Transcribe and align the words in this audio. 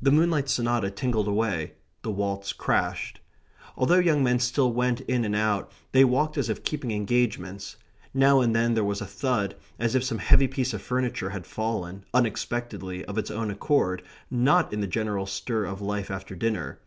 The 0.00 0.10
Moonlight 0.10 0.48
Sonata 0.48 0.90
tinkled 0.90 1.28
away; 1.28 1.74
the 2.00 2.10
waltz 2.10 2.54
crashed. 2.54 3.20
Although 3.76 3.98
young 3.98 4.24
men 4.24 4.38
still 4.38 4.72
went 4.72 5.02
in 5.02 5.26
and 5.26 5.36
out, 5.36 5.70
they 5.92 6.06
walked 6.06 6.38
as 6.38 6.48
if 6.48 6.64
keeping 6.64 6.90
engagements. 6.90 7.76
Now 8.14 8.40
and 8.40 8.56
then 8.56 8.72
there 8.72 8.82
was 8.82 9.02
a 9.02 9.06
thud, 9.06 9.54
as 9.78 9.94
if 9.94 10.02
some 10.04 10.20
heavy 10.20 10.48
piece 10.48 10.72
of 10.72 10.80
furniture 10.80 11.28
had 11.28 11.46
fallen, 11.46 12.06
unexpectedly, 12.14 13.04
of 13.04 13.18
its 13.18 13.30
own 13.30 13.50
accord, 13.50 14.02
not 14.30 14.72
in 14.72 14.80
the 14.80 14.86
general 14.86 15.26
stir 15.26 15.66
of 15.66 15.82
life 15.82 16.10
after 16.10 16.34
dinner. 16.34 16.80